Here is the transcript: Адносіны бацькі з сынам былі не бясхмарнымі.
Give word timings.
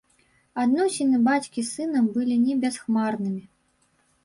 Адносіны 0.63 1.19
бацькі 1.27 1.59
з 1.67 1.67
сынам 1.75 2.09
былі 2.17 2.35
не 2.49 2.59
бясхмарнымі. 2.65 3.41